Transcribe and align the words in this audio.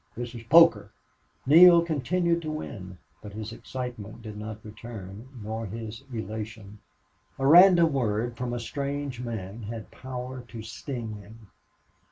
"This 0.17 0.33
is 0.33 0.41
poker." 0.41 0.89
Neale 1.45 1.83
continued 1.85 2.41
to 2.41 2.49
win, 2.49 2.97
but 3.21 3.33
his 3.33 3.53
excitement 3.53 4.23
did 4.23 4.35
not 4.35 4.65
return, 4.65 5.29
nor 5.43 5.67
his 5.67 6.03
elation. 6.11 6.79
A 7.37 7.45
random 7.45 7.93
word 7.93 8.35
from 8.35 8.51
a 8.51 8.59
strange 8.59 9.19
man 9.19 9.61
had 9.61 9.91
power 9.91 10.41
to 10.47 10.63
sting 10.63 11.17
him. 11.17 11.49